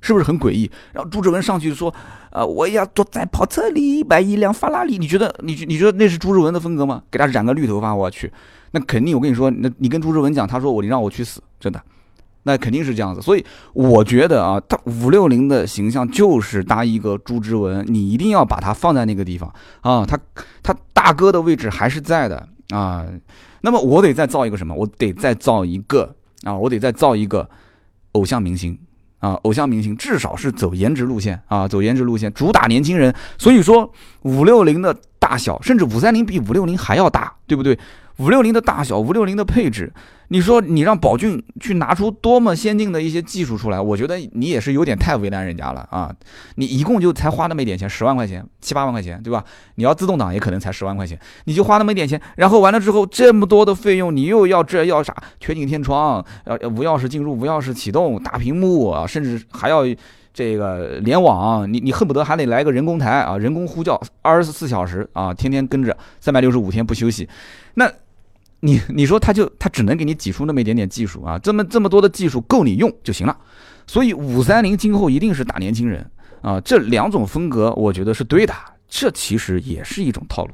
[0.00, 0.70] 是不是很诡异？
[0.92, 1.92] 然后朱之文上去说，
[2.30, 7.02] 呃，我要坐在跑车里买一辆法拉利，你觉得你你觉得那是朱之文的风格吗？
[7.10, 8.32] 给他染个绿头发，我去，
[8.70, 11.82] 那肯定我跟你说，那你跟朱之文讲，他说我你让我去死，真的。
[12.46, 20.16] 那肯定是这样子，所以我觉得啊，他五六零的形象就是搭一个朱之文，你一定要把它放在那个地方啊，他
[20.62, 23.04] 他大哥的位置还是在的啊。
[23.62, 24.72] 那么我得再造一个什么？
[24.72, 27.50] 我得再造一个啊，我得再造一个
[28.12, 28.78] 偶像明星
[29.18, 33.12] 啊，偶像明星至少是走颜值路线啊，走颜值路线，主打年轻人。
[33.36, 37.76] 所以说五六零的大小，甚至五三零比五六零还要大，对不对？
[38.18, 39.92] 五六零的大小，五六零的配置。
[40.28, 46.12] 你说你让宝骏去拿出多么先进的一些技术出来，我觉得你也是有点太为难人家了啊！
[46.56, 49.44] 你一共就才花那么一点钱，十万块钱、七八万块钱，对吧？
[49.76, 55.14] 你要自动挡也可能才十万块钱，你就花那么一点钱，然后完了之后这么多的费用，你又要这要啥？
[55.38, 59.82] 全景天窗，呃，无钥匙进入、无钥匙启动、大屏幕啊，甚至还要
[60.34, 67.28] 这个联网，你你恨不得还得来个人工台啊，人工呼叫二十四小时啊，天天跟着，三百六十五天不休息，
[67.74, 67.88] 那。
[68.66, 73.36] 你你说他就他只能给你挤出那么一点点技术啊，这么这么多的技术够你用就行了。
[73.86, 76.04] 所以五三零今后一定是打年轻人
[76.42, 78.52] 啊，这两种风格我觉得是对的，
[78.88, 80.52] 这其实也是一种套路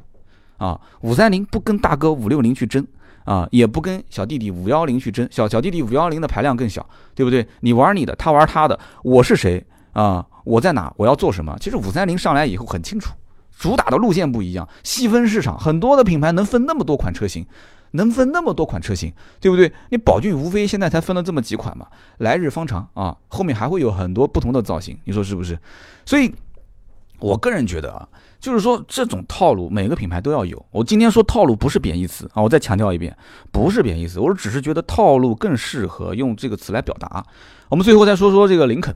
[0.57, 0.79] 啊。
[1.01, 2.85] 五三零不跟大哥五六零去争
[3.23, 7.47] 啊，也不跟小弟弟五幺零去争，小小弟弟五幺零的排量更小，对不对？
[7.61, 10.23] 你玩你的，他玩他的，我是谁啊？
[10.43, 10.93] 我在哪？
[10.97, 11.57] 我要做什么？
[11.59, 13.13] 其实五三零上来以后很清楚，
[13.57, 17.45] 主打的路线不一样，细分市场，很多的品牌能分那么多款车型。
[17.93, 19.71] 能分那么多款车型，对不对？
[19.89, 25.57] 你宝骏无非现在才分了这么几款嘛，来日方长啊，后面还会有很多不同的造型，你说是不是？
[26.05, 26.33] 所以，
[27.19, 28.07] 我个人觉得啊，
[28.39, 30.65] 就是说这种套路每个品牌都要有。
[30.71, 33.15] 我今天说套路不是贬义词啊，我再强调一遍，
[33.51, 37.25] 不是贬义词，我只是觉得套路更适合用这个词来表达。
[37.69, 38.95] 我们最后再说说这个林肯，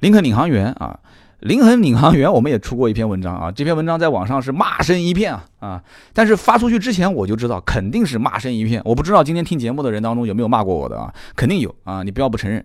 [0.00, 0.98] 林肯领航员啊。
[1.42, 5.82] 林恒领航员，我们也出过一篇文章啊，这篇文章在网上是骂声一片啊啊！
[6.12, 11.12] 但是发出去之前我就知道肯定是骂声一片，我不知道今天听节目的人当中有没有骂过我的啊？
[11.34, 12.04] 肯定有啊！
[12.04, 12.64] 你不要不承认。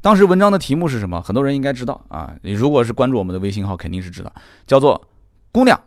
[0.00, 1.20] 当时文章的题目是什么？
[1.22, 2.32] 很多人应该知道啊！
[2.42, 4.32] 你如果是关注我们的微信号，肯定是知道，
[4.64, 5.08] 叫做
[5.50, 5.80] “姑娘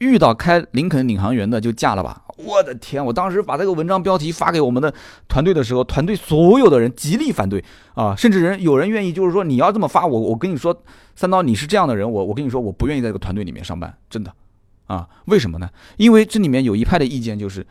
[0.00, 2.24] 遇到开林肯领航员的就嫁了吧”。
[2.42, 3.04] 我的天！
[3.04, 4.92] 我当时把这个文章标题发给我们的
[5.28, 7.62] 团队的时候，团队所有的人极力反对
[7.94, 10.82] 啊，甚至人有人愿意就是说你要这么发，我我跟你说，
[11.14, 14.32] 三刀你是这样的人，我我跟你说我不愿意在这个团队里面上班，真的
[14.86, 15.06] 啊？
[15.26, 15.68] 为什么呢？
[15.98, 17.66] 因为这里面有一派的意见就是，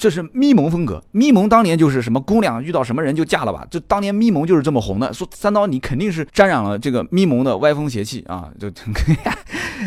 [0.00, 8.68] 这是咪蒙风格，咪蒙当年就是什么姑娘遇到什么人就嫁了吧，就当年咪蒙就是这么红的，说三刀你肯定是沾染了这个咪蒙的歪风邪气啊，就。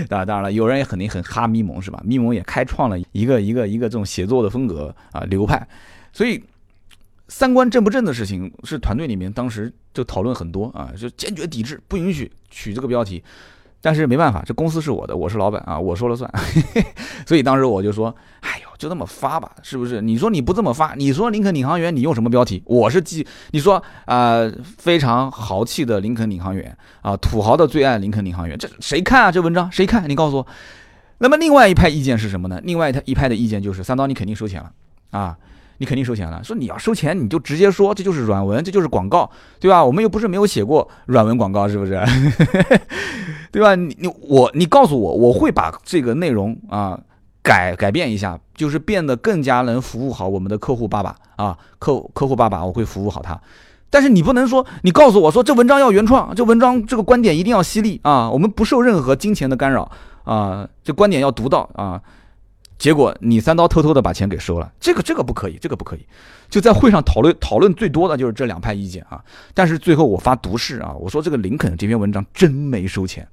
[0.10, 1.99] 啊， 当然了，有人也肯定很哈咪蒙是吧？
[2.06, 5.67] 咪蒙也开创了一个一个一个这种写作的风格啊流派，
[6.12, 6.43] 所以
[7.28, 13.23] 三观正不正的事情是团队里面当时就讨论很多啊，就坚决抵制，不允许取这个标题。
[13.86, 16.32] 但是没办法，这公司是我的，我是老板啊，我说了算。
[17.28, 20.02] 所以当时我就说，哎呦，就这么发吧，是不是？
[20.02, 22.63] 你说你不这么发，你说林肯领航员，你用什么标题？
[22.65, 29.30] 我是记，你说啊，非常豪气的林肯领航员啊，土豪的最爱林肯领航员，这谁看啊？
[29.30, 30.10] 这文章谁看？
[30.10, 30.48] 你告诉我。
[31.17, 32.62] 那么另外一派意见是什么呢？
[32.63, 34.72] 另外一派的意见就是三刀，你肯定收钱了
[35.12, 35.38] 啊。
[35.84, 36.41] 你肯定收钱了。
[36.41, 39.84] 说你要收钱，你就直接说，这就是软文，这就是广告，对吧？
[39.84, 42.02] 我们又不是没有写过软文广告，是不是？
[43.52, 43.76] 对吧？
[43.76, 46.98] 你你我你告诉我，我会把这个内容啊
[47.41, 53.38] 改改变一下，就是变得更加能服务好我们的客户爸爸啊，客客户爸爸，我会服务好他。
[53.89, 59.91] 但是你不能说，你告诉我说这文章要原创，这文章这个观点一定要犀利啊，我们不受任何金钱的干扰
[60.24, 62.02] 啊，这观点要独到啊。
[62.84, 66.06] 结果你三刀偷偷的把钱给收了，这个这个不可以，这个不可以。
[66.50, 69.24] 就在会上讨论讨论最多的就是这两派意见啊。
[69.54, 73.26] 但是最后我发毒誓啊，我说这个林肯这篇文章真没收钱，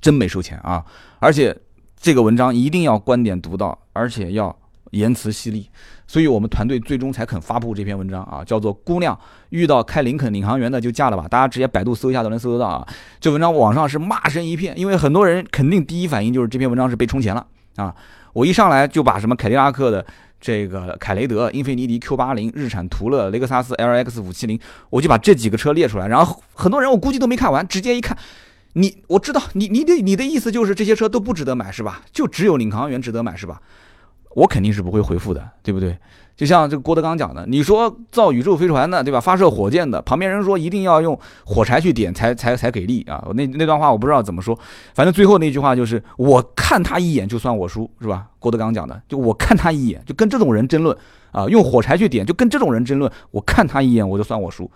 [0.00, 0.82] 真没收钱啊。
[1.18, 1.54] 而且
[2.00, 4.56] 这个文章一定要观点独到，而且要
[4.92, 5.68] 言辞犀利。
[6.06, 12.88] 所以我们团队最终才肯发布这篇文章啊，叫做《姑娘遇到开林肯领航员的就嫁了吧》，大家直接百度搜一下都能搜得到啊。
[13.20, 17.94] 这文章网上是骂声一片，因为很多人肯定第一反应就是这篇文章是被充钱了啊。
[18.36, 20.04] 我一上来就把什么凯迪拉克的
[20.38, 26.06] 这个凯雷德、英菲尼迪 Q 八零、日产途乐、雷克萨斯 LX 五七零，我就把这几个车列出来。
[26.06, 28.14] 然后很多人我估计都没看完，直接一看，
[28.74, 32.02] 你我知道你你的你的意思就是这些车都不值得买是吧？
[32.12, 33.58] 就只有领航员值得买是吧？
[34.36, 35.96] 我肯定是不会回复的，对不对？
[36.36, 39.18] 就像这个郭德纲讲的，你说造宇宙飞船的，对吧？
[39.18, 43.26] 发射火箭的，旁边人说一定要用火柴去点才才才给力啊！
[43.32, 44.58] 那那段话我不知道怎么说，
[44.92, 48.26] 反正最后那句话就是我看他一眼就算我输，是吧？
[48.38, 50.94] 郭德纲讲的，就我看他一眼就跟这种人争论
[51.32, 54.70] 啊，用火柴去点就跟这种人争论，我看他一眼我就算我输。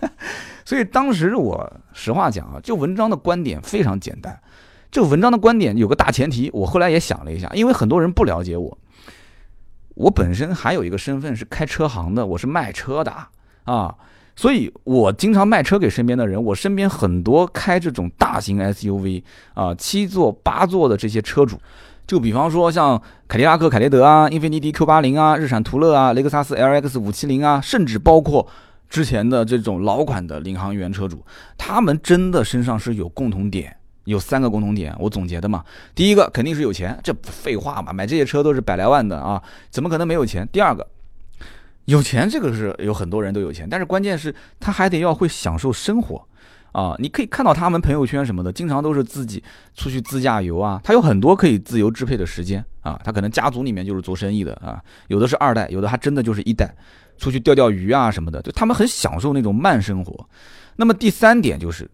[0.64, 4.40] 所以当时我实话讲啊，就文章的观点非常简单。
[4.90, 8.78] 这文章的观点有个大前提，我后来也想了一下，因为很多人不了解我。
[9.94, 13.12] 我本身还有一个身份是开车行的，我是卖车的
[13.64, 13.94] 啊，
[14.34, 16.42] 所以我经常卖车给身边的人。
[16.42, 19.22] 我身边很多开这种大型 SUV
[19.54, 21.56] 啊，七座、八座的这些车主，
[22.06, 28.46] 就比方说像凯迪拉克凯雷德啊、英菲尼迪 Q 八零啊、日产途乐啊、雷克萨斯 LX 五七零啊，甚至包括
[28.90, 31.24] 之前的这种老款的领航员车主，
[31.56, 33.76] 他们真的身上是有共同点。
[34.04, 35.64] 有三个共同点，我总结的嘛。
[35.94, 40.46] 第一个肯定是有钱，这不废话嘛，买这些车都是百来万的啊，怎么可能没有钱？
[40.52, 40.86] 第二个，
[41.86, 46.22] 有钱这个是有很多人都有钱，但是关键是他还得要会享受生活
[46.72, 46.94] 啊。
[46.98, 49.42] 你可以看到他们朋友圈什么的，经常都是自己
[49.74, 53.00] 出去自驾游啊，他有很多可以自由支配的时间啊。
[53.02, 56.74] 他可能家族里面就是做生意的啊，有的是二代，有的还真的就是一代，
[57.16, 60.28] 出去钓钓鱼啊什么的，就他们很享受那种慢生活。
[60.76, 61.90] 那么第三点就是。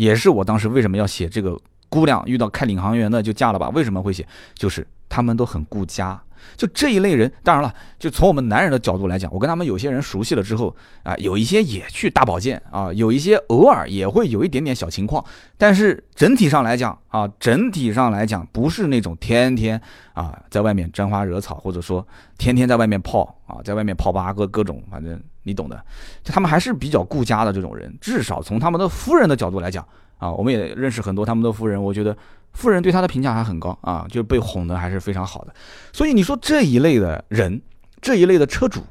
[0.00, 1.54] 也是我当时为什么要写这个
[1.90, 3.68] 姑娘遇到开领航员的就嫁了吧？
[3.68, 4.26] 为什么会写？
[4.54, 6.18] 就是他们都很顾家，
[6.56, 7.30] 就这一类人。
[7.42, 15.22] 当然了，就从我们男人的角度来讲，我跟他们有些人熟悉了之后啊，有一些也去大保健啊，有一些偶尔也会有一点点小情况。
[15.58, 19.78] 但是整体上来讲啊，整体上来讲不是那种天天
[20.14, 22.06] 啊在外面沾花惹草，或者说
[22.38, 25.20] 天天在外面泡啊，在外面泡吧各各种反正。
[25.42, 25.82] 你懂的，
[26.22, 29.86] 就他们还是比较顾家的这种人，至少从他们的夫人的角度来讲
[30.18, 32.16] 啊，我们也认识很多他们的夫人，我觉得
[32.52, 35.54] 夫人对他的评价还很高啊，就被哄的还是非常好的。
[35.92, 37.60] 所以你说这一类的人，
[38.00, 38.82] 这一类的车主，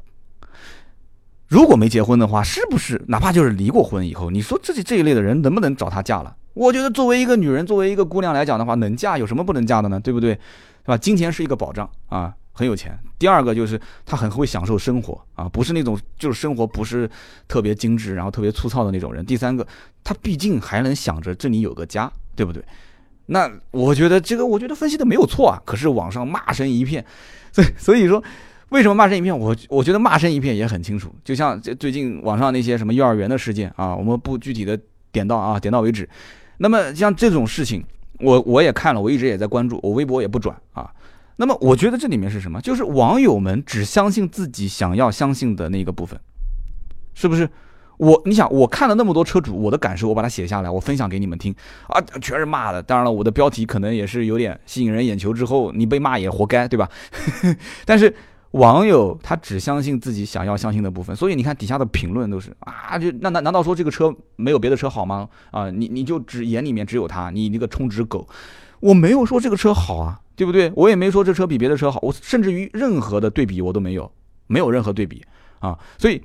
[1.47, 6.35] 如果没结婚的话，是不是哪怕就是离过婚以后，你说这这一类的人能不能找他嫁了？
[6.55, 9.99] 我觉得作为一个女人，作为一个姑娘来讲的话，能嫁有什么不能嫁的呢？
[9.99, 10.31] 对不对？
[10.33, 10.97] 是吧？
[10.97, 12.33] 金钱是一个保障啊。
[12.59, 12.99] 很有钱。
[13.17, 17.09] 第二个就是他很会享受生活啊，不是那种就是生活不是
[17.47, 19.25] 特别精致，然后特别粗糙的那种人。
[19.25, 19.65] 第三个，
[20.03, 22.61] 他毕竟还能想着这里有个家，对不对？
[23.27, 25.61] 那我觉得这个，我觉得分析的没有错啊。
[25.65, 27.05] 可是网上骂声一片，
[27.53, 28.21] 所以所以说，
[28.69, 29.37] 为什么骂声一片？
[29.37, 31.15] 我我觉得骂声一片也很清楚。
[31.23, 34.77] 就像最近网上那些什么幼儿园的事件啊，我们不具体的
[35.13, 36.09] 点到啊，点到为止。
[36.57, 37.81] 那么像这种事情，
[38.19, 40.91] 我我也看了，我一直也在关注，我微博也不转啊。
[41.41, 42.59] 那么我觉得这里面是什么？
[42.59, 46.19] 就是网友们只相信自己想要相信的那个部分，
[47.13, 47.49] 是不是？
[47.95, 51.55] 我你想，我看了那么多车主，我的感受我把它写下来，我分享给你们听
[51.87, 52.83] 啊，全是骂的。
[52.83, 56.89] 当然了，我的标题可能也是有点吸引人眼球，之后你被骂也活该，对吧？
[57.85, 58.13] 但是
[58.51, 65.29] 网友他只相信自己想要相信的部分，所以你看底下的评论都是啊，就那难难道说这个车没有别的车好吗？
[65.51, 68.27] 啊，你你就只眼里面只有它，你那个充值狗，
[68.81, 70.19] 我没有说这个车好啊。
[70.39, 70.71] 对不对？
[70.73, 74.09] 我也没说这车比别的车好，我甚至于任何的对比我都没有，
[74.47, 75.21] 没有任何对比
[75.59, 75.77] 啊。
[75.97, 76.23] 所以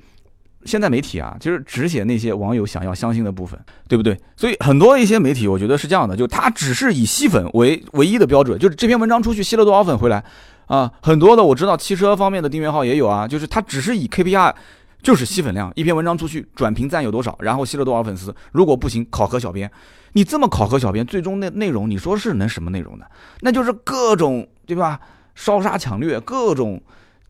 [0.65, 4.17] 现在媒体啊，就是只写那些网友想要相信的部分，对不对？
[4.37, 10.23] 所以很多一些媒体，我觉得是这样的，就他只是以吸粉为唯一的标准，就是这篇文章出去吸了多少粉回来
[10.67, 10.89] 啊。
[11.03, 14.55] 很多的我知道汽车方面的订阅号也有啊，就是他只是以 KPI。
[15.05, 18.35] 就是吸粉量，一篇文章出去转评赞有多少，然后吸了多少粉丝。
[18.53, 19.71] 如果不行，考核小编，
[20.15, 23.09] 你这么考核小编，最终那内容你说是能什么内容的？
[23.41, 24.99] 那就是各种对吧？
[25.35, 26.83] 烧杀抢掠，各种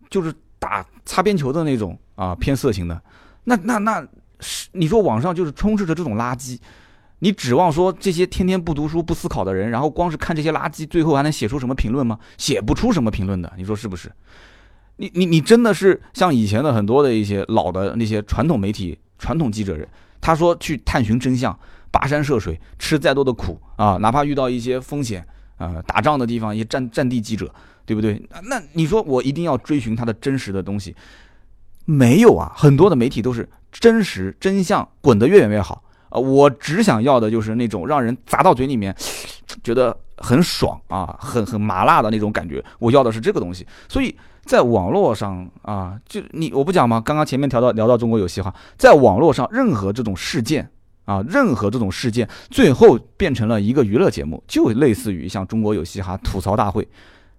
[0.08, 3.02] 就是打擦边球的那种啊，偏色情的。
[3.42, 4.06] 那那那
[4.38, 6.60] 是你说网上就是充斥着这种垃圾，
[7.18, 12.20] 你指望说这些天天不读书不思考的人，然后光是看这些垃圾，最后还能写出什么评论吗？
[12.38, 14.12] 写不出什么评论的，你说是不是？
[14.96, 19.88] 你你你真的是像以前的很多的一些老的那些传统媒体、传统记者人，
[20.20, 21.58] 他说去探寻真相，
[21.90, 25.26] 跋山涉水，吃再多的苦啊，哪怕遇到一些风险
[25.56, 27.52] 啊，打仗的地方，一些战战地记者，
[27.84, 28.22] 对不对？
[28.44, 30.94] 那你说我一定要追寻他的真实的东西，
[31.84, 38.94] 没有啊，很多的媒体都是真实真相滚得越远越好啊，我只想要的就是那种让人砸到嘴里面，
[39.64, 44.14] 觉得很爽啊，很很麻辣的那种感觉，我要的是这个东西，所以。
[44.44, 47.00] 在网络上啊，就你我不讲吗？
[47.00, 50.70] 刚刚前面聊到聊到中国有嘻哈，在网络上任何这种事件
[51.04, 56.86] 啊，任何这种事件，最后变成了一个娱乐节目，就类似于像中国有嘻哈吐槽大会，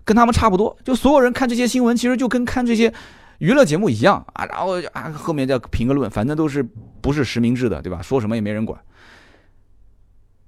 [0.03, 0.75] 跟他们差不多。
[0.83, 2.93] 就所有人看这些新闻，其实就跟看这些
[3.39, 4.45] 娱乐节目一样啊。
[4.45, 6.67] 然后啊，后面再评个论，反正都是
[7.01, 8.01] 不是实名制的，对吧？
[8.01, 8.79] 说什么也没人管。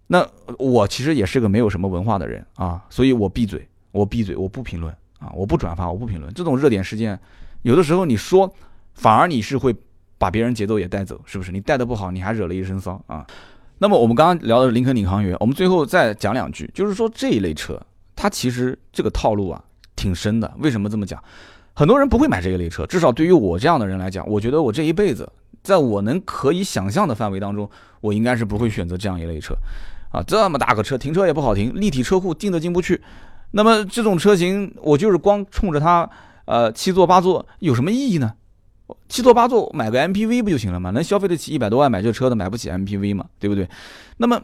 [0.08, 0.26] 那
[0.58, 4.96] 我其实也是个没有什么文化的人啊，所以我闭嘴，我闭嘴，我不评论。
[5.20, 7.20] 啊，我不转发，我不评论这种热点事件，
[7.64, 8.54] 有的时候你说，
[8.94, 9.76] 反而你是会
[10.18, 11.52] 把别人节奏也带走，是不是？
[11.52, 13.26] 你带的不好，你还惹了一身骚啊。
[13.80, 17.80] 那么我们刚刚聊的林肯领航员，我们最后再讲两句，就是说这一类车，
[18.16, 19.64] 它其实这个套路啊
[19.96, 20.52] 挺深的。
[20.60, 21.24] 为什么这么讲？
[21.74, 27.70] 很多人不会买这一类车，至少对于我这样的人来讲，我觉得我这一辈子，在我能可以想象的范围当中，
[28.02, 29.56] 我应该是不会选择这样一类车。
[30.12, 33.00] 啊，这么大个车，停车也不好停，立体车库进都进不去。
[33.52, 36.10] 那么这种车型，我就是光冲着它，
[36.46, 38.34] 呃，七座八座有什么意义呢？
[39.10, 40.92] 七座八座买个 MPV 不就行了吗？
[40.92, 43.68] 能消费得起一百多万买这车的，买不起 MPV 嘛，对不对？
[44.18, 44.42] 那么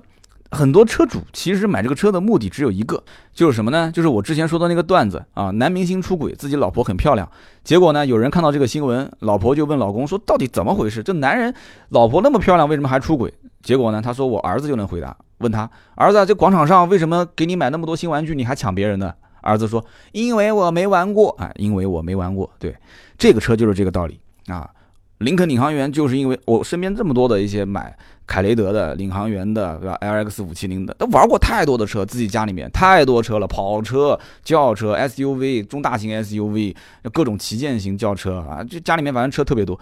[0.52, 3.02] 很多车主其实买这个车的目的只有一个，
[3.34, 3.92] 就是什么呢？
[3.94, 7.30] 就是我之前说的那个段子啊，男明星出轨，自己老婆很漂亮，
[7.64, 11.02] 结果呢，有人看到这个新闻，老婆就问老公说，到底怎么回事？
[11.02, 11.54] 这男人
[11.90, 13.34] 老婆那么漂亮，为什么还出轨？
[13.62, 15.16] 结果呢，他说我儿子就能回答。
[15.40, 19.16] 问他儿子，这广场上为什么给你买那么多新玩具，你还抢别人的？
[19.42, 22.74] 儿子说：“因为我没玩过啊，因为我没玩过。”对，
[23.18, 24.18] 这个车就是这个道理
[24.48, 24.70] 啊。
[25.18, 27.94] 林肯领航员就是因为我身边这么多的一些买
[28.26, 36.76] 凯雷德的、领航员的，对吧？L X 五七零的，都玩过太多的车，自己家里面太多车了，跑车、轿车、S U V、中大型 S U V，
[37.12, 39.78] 各种旗舰型轿车啊，就家里面反正车特别多。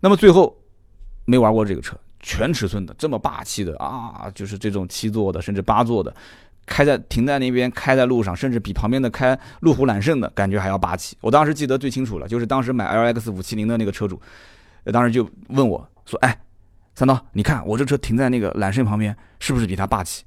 [0.00, 0.56] 那么最后
[1.24, 1.96] 没玩过这个车。
[2.24, 6.12] 全尺寸的这么霸气的啊，就是这种七座的，甚至八座的，
[6.64, 11.14] 开在停在那边，开在路上，甚至比旁边的开路虎揽胜的感觉还要霸气。
[11.20, 14.18] 我当时记得最清楚了，就是当时买 L X 五七零的那个车主，
[14.86, 16.40] 当时就问我说：“哎，
[16.94, 20.24] 三刀，你看我这车停在那个揽胜旁边，是不是比它霸气？”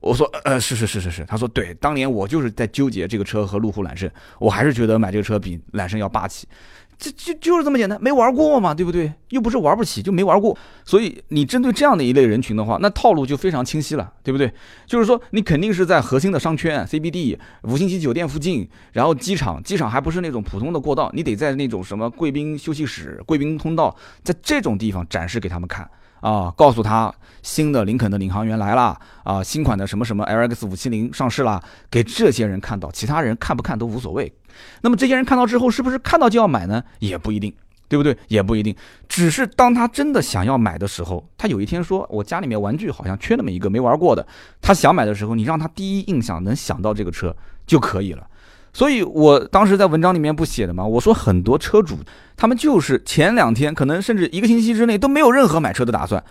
[0.00, 4.08] 我说：“呃，是是是是是。”他说：“对，当年我就是在纠结这个车和路虎揽胜，
[4.38, 6.46] 我还是觉得买这个车比揽胜要霸气。”
[6.96, 9.12] 这就就是这么简单，没玩过嘛，对不对？
[9.30, 10.56] 又不是玩不起，就没玩过。
[10.84, 14.52] 所以你针对这样的一类人群的话，那套路就非常清晰了，对不对？
[14.86, 25.88] 就是说你肯定是在核心的商圈 CBD、五星级酒店附近，然后机场，机场还不是那种普通的过道，你得在那种什么贵宾休息室、贵宾通道，在这种地方展示给他们看
[26.24, 34.32] 啊，告诉他新的林肯的领航员来了啊，新款的什么什么 LX 五七零上市了，给这些人看到，其他人看不看都无所谓。
[34.80, 36.82] 那么这些人看到之后，是不是看到就要买呢？
[36.98, 37.52] 也不一定，
[37.88, 38.16] 对不对？
[38.28, 38.74] 也不一定。
[39.06, 44.26] 只是当他真的想要买的时候，他有一天说：“我家里面玩具好像缺那么一个没玩过的。”
[44.62, 48.26] 他想买的时候，你让他第一印象能想到这个车就可以了。
[48.74, 50.84] 所以我当时在文章里面不写的嘛？
[50.84, 51.96] 我说很多车主
[52.36, 56.22] 他们就是前两天，可能甚至一个星期之内都没有任何买车的打算，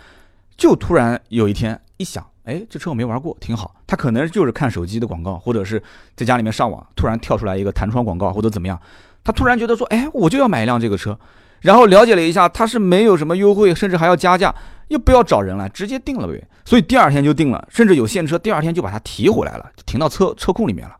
[0.56, 2.24] 就突然有一天一想。
[2.44, 3.74] 哎，这车我没玩过，挺好。
[3.86, 5.82] 他可能就是看手机的广告，或者是
[6.14, 8.78] 在家里面上网，突然跳出来一个弹窗广告，或者怎么样，
[9.24, 11.18] 他突然觉得说，哎，我就要买一辆这个车。
[11.62, 14.54] 然后了解了一下，他是没有什么优惠，甚至还要加价，
[14.88, 16.46] 又不要找人了，直接定了呗。
[16.66, 20.94] 所以第二天就定了，甚至有现车，第二天就把它提回来了，停到车车库里面了。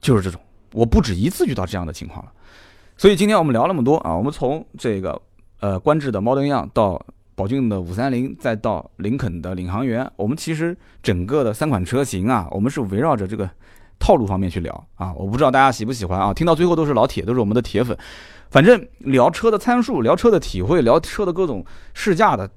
[0.00, 0.40] 就是这种，
[0.76, 2.30] 我不止一次遇到这样的情况了。
[2.96, 5.20] 所以今天我们聊那么多啊，我们从这个
[5.60, 7.04] 呃观致的猫灯样到。
[7.38, 13.46] 宝骏的五三零，再到林肯的领航员，我们其实整个的三款车型啊，我们是围绕着这个
[13.98, 15.12] 套路方面去聊啊。
[15.12, 16.32] 我不知道大家喜不喜欢啊？
[16.32, 17.94] 听到最后都是老铁，都是我们的铁粉。
[18.48, 21.62] 反正聊车的参数，聊车的体会，聊车的各种
[21.92, 22.50] 试驾的。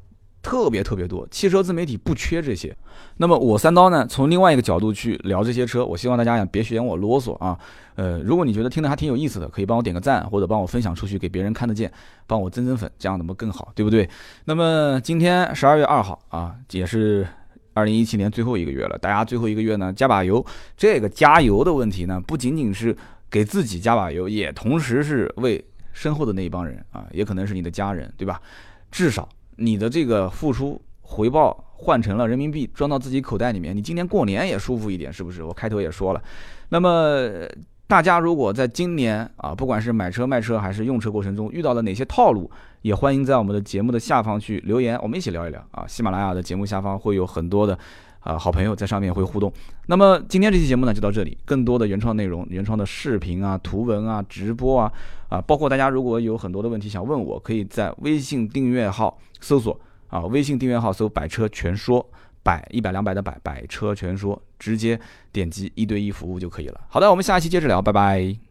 [0.49, 2.75] 特别特别多，汽车自媒体不缺这些。
[3.17, 7.55] 那么我三刀呢，从另外一个角度去聊这些车，我希望大家也别嫌我啰嗦啊。
[7.93, 11.91] 呃，如果你觉得听得还挺有意思的，可以帮我点个赞，或者帮我分享出去给别人看得见，
[12.25, 14.09] 帮我增增粉，这样怎么更好，对不对？
[14.45, 17.27] 那么今天十二月二号啊，也是
[17.75, 20.43] 二零一七年最后一个月了，大家最后一个月呢加把油。
[20.75, 22.97] 这个加油的问题呢，不仅仅是
[23.29, 28.41] 给自己加把油，也同时是为身后的那一帮人啊，也可能是你的家人，对吧？
[28.89, 29.29] 至少。
[29.59, 35.43] 你的这个付出回报换成了人民币装到自己口袋里面，你今年过年也舒服一点，是不是？
[35.43, 36.21] 我开头也说了，
[36.69, 37.47] 那么
[37.87, 42.49] 大家如果在今年啊，不管是买车卖车还是用车过程中遇到了哪些套路，
[42.81, 45.85] 也欢迎在我们的节目的下方去留言，我们一起聊一聊啊。
[45.87, 47.77] 喜马拉雅的节目下方会有很多的。
[48.19, 49.51] 啊，好朋友在上面会互动。
[49.87, 51.37] 那么今天这期节目呢，就到这里。
[51.45, 54.91] 更多的原创内容、原创的视频啊、图文啊、直播啊，
[55.29, 62.05] 啊，包括大家如果有很多的问题想问我，可以在微信订阅号搜索啊，微信订阅号搜“百车全说”，
[62.43, 64.99] 百一百两百的百，百车全说，直接
[65.31, 66.81] 点击一对一服务就可以了。
[66.89, 68.48] 好的，我们下一期接着聊，拜拜。